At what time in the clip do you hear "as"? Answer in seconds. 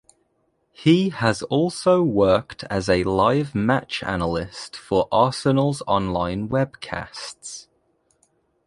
2.71-2.89